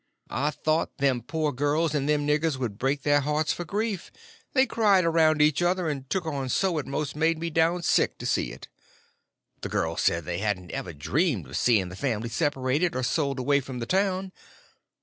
[0.33, 4.11] I thought them poor girls and them niggers would break their hearts for grief;
[4.53, 8.17] they cried around each other, and took on so it most made me down sick
[8.17, 8.67] to see it.
[9.61, 13.59] The girls said they hadn't ever dreamed of seeing the family separated or sold away
[13.59, 14.31] from the town.